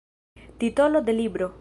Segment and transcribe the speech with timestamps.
[0.61, 1.47] Titolo de libro.